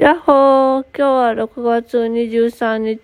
[0.00, 2.96] やっほー今日は6月23日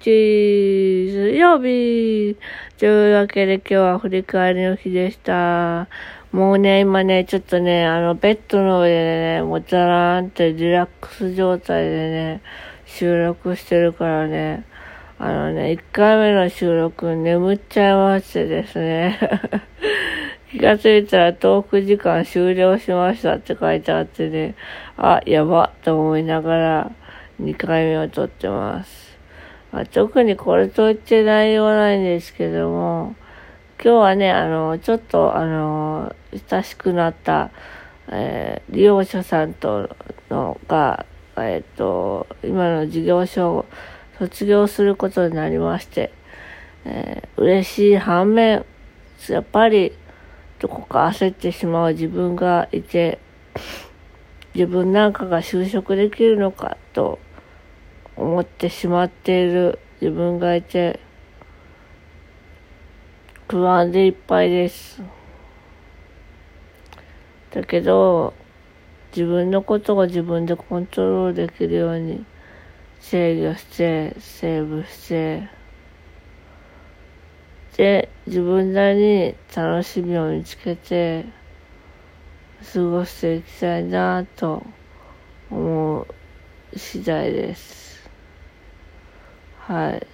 [1.12, 2.38] 水曜日
[2.78, 5.88] というわけで今日は振り返りの日でした。
[6.32, 12.42] もうね、今ね、ちょっとね、あの、ベッドの上でね、もうザラーンってリラックス状態でね、
[12.86, 14.64] 収録してるからね、
[15.18, 19.20] あのね、1回目の収録眠っちゃいましてですね。
[20.56, 24.54] 気がついたらトーク時間終了しましたって書いてあってね、
[24.96, 26.92] あ、やばと思いながら
[27.42, 29.18] 2回目を撮ってます。
[29.70, 33.14] まあ、特にこれといって内容はないんですけども、
[33.84, 36.16] 今日はね、あの、ちょっと、あの、
[36.48, 37.50] 親しくなった、
[38.08, 39.94] えー利用者さんと
[40.30, 41.04] のが、
[41.36, 43.66] えっ、と、今の事業所を
[44.18, 46.12] 卒業することになりまして、
[46.86, 48.64] えー嬉しい反面、
[49.28, 49.92] やっぱり、
[50.58, 53.18] どこか焦ってしまう自分がいて、
[54.54, 57.18] 自分なんかが就職できるのかと
[58.16, 61.00] 思ってしまっている自分がいて、
[63.48, 65.02] 不安でいっぱいです。
[67.50, 68.32] だけど、
[69.10, 72.24] 自分のことを自分でコントロールできるように
[73.00, 75.48] 制御して、セーブして、
[77.76, 81.26] で、自分なりに楽しみを見つけて、
[82.72, 84.64] 過ごしていきたいなと
[85.50, 86.06] 思う
[86.74, 88.08] 次第です。
[89.58, 90.06] はい。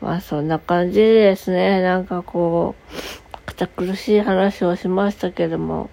[0.00, 5.90] まあそんな感じですね、なんかこう、堅苦しい話をしましたけども、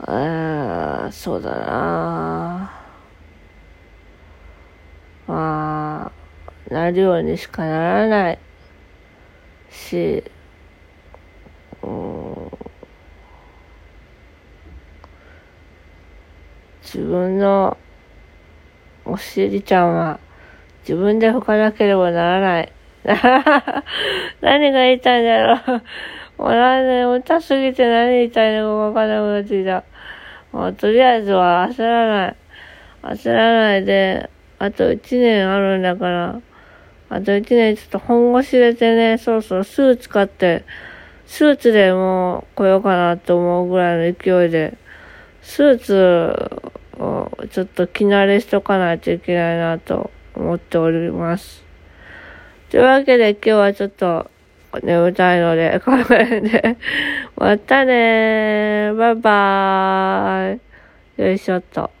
[0.00, 2.73] えー、そうだなま
[6.70, 8.38] なるようにしかならない
[9.70, 10.24] し、
[11.82, 12.24] うん
[16.82, 17.76] 自分の
[19.04, 20.20] お尻ちゃんは
[20.82, 22.72] 自分で拭かなければならない。
[24.40, 25.54] 何が言いたいんだろ
[26.38, 26.42] う。
[26.42, 29.84] もうなんで、歌すぎて何言いたいのかわからなくなってきた。
[30.52, 32.36] もうとりあえずは焦らない。
[33.02, 36.40] 焦らないで、あと1年あるんだから、
[37.14, 40.64] あと1年ちょっと本腰入れてね、そうそう、スーツ買って、
[41.26, 44.76] スーツでもう来ようかなと思うぐらいの勢いで、
[45.40, 46.34] スーツ
[47.00, 51.62] をちょっと着慣れしとかないといけないなと思っております。
[52.70, 54.28] というわけで今日はちょっと
[54.82, 56.76] 眠たいので、この辺で。
[57.36, 58.96] またねー。
[58.96, 60.58] バイバー
[61.18, 61.22] イ。
[61.22, 61.94] よいしょっと。